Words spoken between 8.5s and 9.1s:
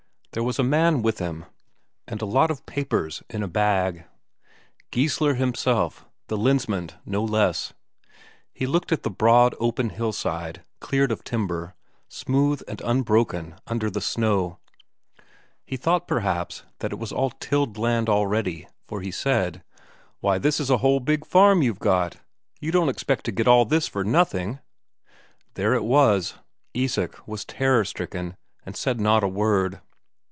He looked at the